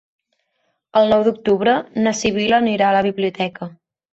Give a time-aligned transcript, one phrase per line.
[1.01, 1.75] El nou d'octubre
[2.07, 3.73] na Sibil·la anirà a la biblioteca.